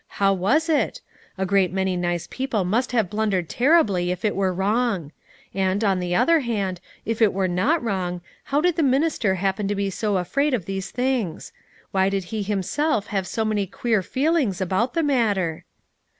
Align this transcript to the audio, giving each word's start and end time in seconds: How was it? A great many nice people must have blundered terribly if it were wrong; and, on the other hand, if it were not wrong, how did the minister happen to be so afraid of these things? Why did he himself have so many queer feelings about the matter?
How 0.17 0.33
was 0.33 0.67
it? 0.67 0.99
A 1.37 1.45
great 1.45 1.71
many 1.71 1.95
nice 1.95 2.25
people 2.31 2.63
must 2.63 2.91
have 2.91 3.07
blundered 3.07 3.47
terribly 3.47 4.09
if 4.09 4.25
it 4.25 4.35
were 4.35 4.51
wrong; 4.51 5.11
and, 5.53 5.83
on 5.83 5.99
the 5.99 6.15
other 6.15 6.39
hand, 6.39 6.81
if 7.05 7.21
it 7.21 7.31
were 7.33 7.47
not 7.47 7.83
wrong, 7.83 8.21
how 8.45 8.61
did 8.61 8.77
the 8.77 8.81
minister 8.81 9.35
happen 9.35 9.67
to 9.67 9.75
be 9.75 9.91
so 9.91 10.17
afraid 10.17 10.55
of 10.55 10.65
these 10.65 10.89
things? 10.89 11.53
Why 11.91 12.09
did 12.09 12.23
he 12.33 12.41
himself 12.41 13.05
have 13.13 13.27
so 13.27 13.45
many 13.45 13.67
queer 13.67 14.01
feelings 14.01 14.59
about 14.59 14.95
the 14.95 15.03
matter? 15.03 15.65